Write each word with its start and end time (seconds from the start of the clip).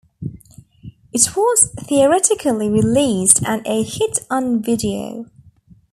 It 1.13 1.35
was 1.35 1.69
theatrically 1.79 2.71
released 2.71 3.43
and 3.45 3.61
a 3.67 3.83
hit 3.83 4.17
on 4.31 4.59
video. 4.59 5.27